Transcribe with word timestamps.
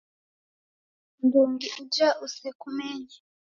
M'ndu 1.19 1.37
ungi 1.43 1.67
uja 1.81 2.07
usekumenye. 2.25 3.15